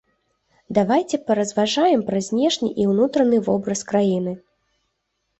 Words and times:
Давайце 0.77 1.17
паразважаем 1.27 2.01
пра 2.07 2.21
знешні 2.27 2.69
і 2.85 2.87
ўнутраны 2.93 3.37
вобраз 3.49 3.79
краіны. 3.93 4.33